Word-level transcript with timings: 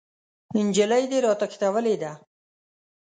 نجلۍ 0.65 1.03
دې 1.11 1.17
راتښتولې 1.25 1.95
ده! 2.01 2.11